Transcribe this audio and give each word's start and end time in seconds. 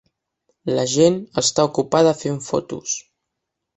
La 0.77 0.85
gent 0.93 1.19
està 1.43 1.67
ocupada 1.71 2.17
fent 2.25 2.43
fotos. 2.47 2.97